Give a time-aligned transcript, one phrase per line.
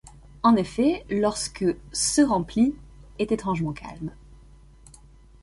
[0.41, 2.73] En effet, lorsque' se remplit,'
[3.19, 4.09] est étrangement calme.